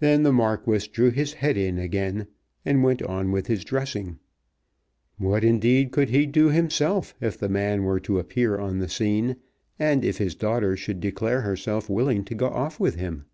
[0.00, 2.26] Then the Marquis drew his head in again,
[2.66, 4.18] and went on with his dressing.
[5.16, 9.36] What, indeed, could he do himself if the man were to appear on the scene,
[9.78, 13.24] and if his daughter should declare herself willing to go off with him?